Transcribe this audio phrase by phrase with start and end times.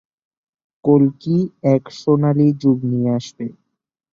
[0.85, 1.37] কল্কি
[1.73, 3.45] এক সোনালী যুগ নিয়ে আসবে।